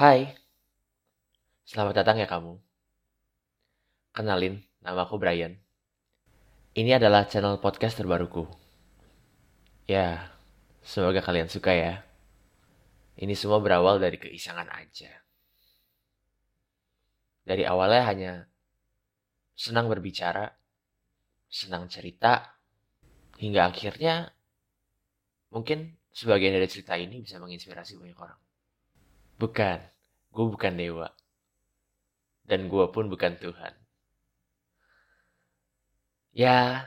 Hai, 0.00 0.32
selamat 1.68 2.00
datang 2.00 2.16
ya 2.16 2.24
kamu. 2.24 2.56
Kenalin, 4.16 4.64
nama 4.80 5.04
aku 5.04 5.20
Brian. 5.20 5.60
Ini 6.72 6.96
adalah 6.96 7.28
channel 7.28 7.60
podcast 7.60 8.00
terbaruku. 8.00 8.48
Ya, 9.84 10.32
semoga 10.80 11.20
kalian 11.20 11.52
suka 11.52 11.76
ya. 11.76 12.00
Ini 13.20 13.36
semua 13.36 13.60
berawal 13.60 14.00
dari 14.00 14.16
keisangan 14.16 14.72
aja. 14.72 15.12
Dari 17.44 17.68
awalnya 17.68 18.02
hanya 18.08 18.32
senang 19.52 19.92
berbicara, 19.92 20.48
senang 21.52 21.92
cerita, 21.92 22.56
hingga 23.36 23.68
akhirnya 23.68 24.32
mungkin 25.52 25.92
sebagian 26.16 26.56
dari 26.56 26.72
cerita 26.72 26.96
ini 26.96 27.20
bisa 27.20 27.36
menginspirasi 27.36 28.00
banyak 28.00 28.16
orang. 28.16 28.40
Bukan, 29.40 29.80
gue 30.36 30.46
bukan 30.52 30.76
dewa. 30.76 31.08
Dan 32.44 32.68
gue 32.68 32.84
pun 32.92 33.08
bukan 33.08 33.40
Tuhan. 33.40 33.72
Ya, 36.36 36.84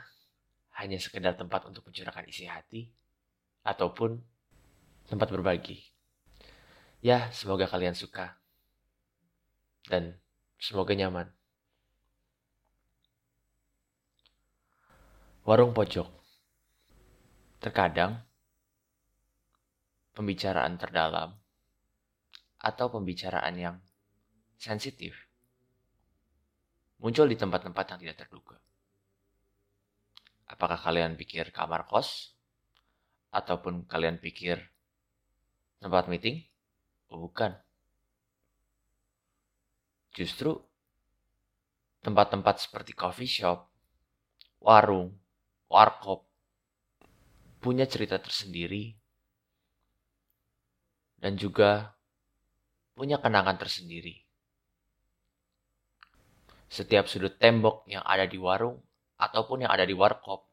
hanya 0.77 1.01
sekedar 1.01 1.33
tempat 1.33 1.65
untuk 1.65 1.81
mencurahkan 1.89 2.29
isi 2.29 2.45
hati, 2.45 2.93
ataupun 3.65 4.21
tempat 5.09 5.33
berbagi. 5.33 5.81
Ya, 7.01 7.33
semoga 7.33 7.65
kalian 7.65 7.97
suka. 7.97 8.37
Dan 9.89 10.21
semoga 10.61 10.93
nyaman. 10.93 11.33
Warung 15.41 15.73
pojok. 15.73 16.07
Terkadang, 17.65 18.21
pembicaraan 20.13 20.77
terdalam 20.77 21.42
atau 22.63 22.87
pembicaraan 22.87 23.55
yang 23.59 23.75
sensitif 24.55 25.13
muncul 27.03 27.27
di 27.27 27.35
tempat-tempat 27.35 27.85
yang 27.91 27.99
tidak 27.99 28.17
terduga. 28.23 28.55
Apakah 30.47 30.79
kalian 30.79 31.19
pikir 31.19 31.51
kamar 31.51 31.83
kos? 31.83 32.31
Ataupun 33.35 33.83
kalian 33.89 34.23
pikir 34.23 34.61
tempat 35.83 36.07
meeting? 36.07 36.47
Oh, 37.11 37.27
bukan. 37.27 37.59
Justru 40.15 40.55
tempat-tempat 42.05 42.63
seperti 42.63 42.95
coffee 42.95 43.27
shop, 43.27 43.67
warung, 44.63 45.17
warkop 45.67 46.23
punya 47.59 47.87
cerita 47.87 48.19
tersendiri 48.19 48.93
dan 51.17 51.39
juga 51.39 51.95
punya 52.93 53.17
kenangan 53.17 53.57
tersendiri. 53.57 54.21
Setiap 56.69 57.05
sudut 57.05 57.37
tembok 57.37 57.85
yang 57.85 58.01
ada 58.01 58.25
di 58.25 58.37
warung 58.41 58.81
ataupun 59.21 59.65
yang 59.65 59.71
ada 59.73 59.85
di 59.85 59.93
warkop 59.93 60.49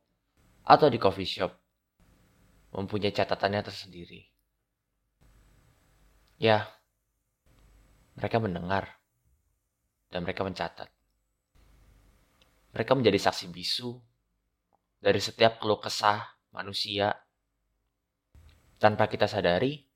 atau 0.68 0.86
di 0.92 1.00
coffee 1.00 1.28
shop 1.28 1.52
mempunyai 2.76 3.12
catatannya 3.12 3.62
tersendiri. 3.64 4.20
Ya, 6.40 6.68
mereka 8.16 8.40
mendengar 8.40 9.00
dan 10.12 10.24
mereka 10.24 10.44
mencatat. 10.44 10.88
Mereka 12.70 12.92
menjadi 12.94 13.18
saksi 13.18 13.50
bisu 13.50 13.98
dari 15.02 15.18
setiap 15.18 15.58
keluh 15.58 15.80
kesah 15.80 16.36
manusia. 16.54 17.16
Tanpa 18.80 19.12
kita 19.12 19.28
sadari, 19.28 19.89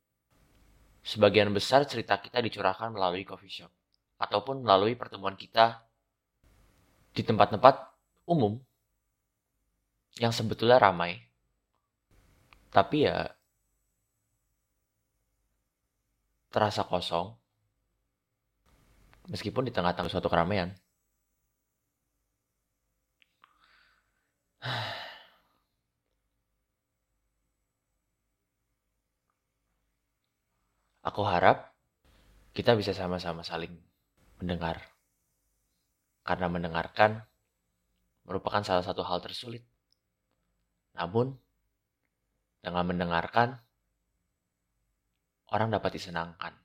sebagian 1.04 1.52
besar 1.52 1.84
cerita 1.84 2.16
kita 2.16 2.40
dicurahkan 2.40 2.88
melalui 2.88 3.28
coffee 3.28 3.52
shop 3.52 3.70
ataupun 4.16 4.64
melalui 4.64 4.96
pertemuan 4.96 5.36
kita 5.36 5.84
di 7.12 7.20
tempat-tempat 7.20 7.92
umum 8.24 8.56
yang 10.16 10.32
sebetulnya 10.32 10.80
ramai. 10.80 11.20
Tapi 12.72 13.06
ya 13.06 13.30
terasa 16.50 16.82
kosong 16.86 17.34
meskipun 19.30 19.68
di 19.68 19.72
tengah-tengah 19.74 20.10
suatu 20.10 20.26
keramaian. 20.26 20.72
Aku 31.04 31.20
harap 31.28 31.76
kita 32.56 32.72
bisa 32.72 32.96
sama-sama 32.96 33.44
saling 33.44 33.76
mendengar. 34.40 34.80
Karena 36.24 36.48
mendengarkan 36.48 37.20
merupakan 38.24 38.64
salah 38.64 38.80
satu 38.80 39.04
hal 39.04 39.20
tersulit. 39.20 39.60
Namun, 40.96 41.36
dengan 42.64 42.88
mendengarkan, 42.88 43.60
orang 45.52 45.68
dapat 45.68 46.00
disenangkan. 46.00 46.56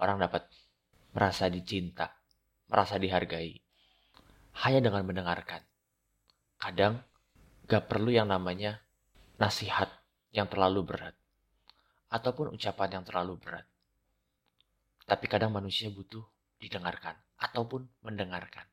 Orang 0.00 0.16
dapat 0.16 0.48
merasa 1.12 1.52
dicinta, 1.52 2.16
merasa 2.72 2.96
dihargai. 2.96 3.60
Hanya 4.64 4.80
dengan 4.80 5.04
mendengarkan. 5.04 5.60
Kadang, 6.56 7.04
gak 7.68 7.84
perlu 7.84 8.08
yang 8.08 8.32
namanya 8.32 8.80
nasihat 9.36 9.92
yang 10.32 10.48
terlalu 10.48 10.88
berat. 10.88 11.19
Ataupun 12.10 12.50
ucapan 12.50 13.00
yang 13.00 13.04
terlalu 13.06 13.38
berat. 13.38 13.66
Tapi 15.06 15.26
kadang 15.26 15.54
manusia 15.54 15.90
butuh 15.90 16.22
didengarkan 16.60 17.16
ataupun 17.40 17.88
mendengarkan. 18.04 18.68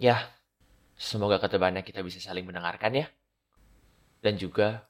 Ya, 0.00 0.32
semoga 0.96 1.38
ketebarannya 1.38 1.84
kita 1.84 2.00
bisa 2.02 2.18
saling 2.18 2.48
mendengarkan 2.48 2.96
ya. 2.96 3.06
Dan 4.24 4.40
juga 4.40 4.88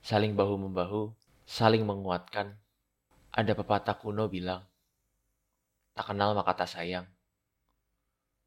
saling 0.00 0.36
bahu-membahu, 0.38 1.12
saling 1.44 1.82
menguatkan. 1.84 2.54
Ada 3.34 3.58
pepatah 3.58 3.98
kuno 3.98 4.30
bilang, 4.30 4.62
tak 5.98 6.14
kenal 6.14 6.38
maka 6.38 6.54
tak 6.54 6.70
sayang. 6.70 7.08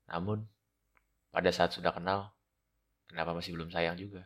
Namun, 0.07 0.47
pada 1.27 1.51
saat 1.51 1.75
sudah 1.75 1.91
kenal, 1.91 2.31
kenapa 3.11 3.35
masih 3.35 3.51
belum 3.59 3.67
sayang 3.67 3.99
juga? 3.99 4.23